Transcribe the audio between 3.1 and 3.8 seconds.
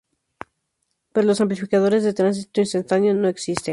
no existen.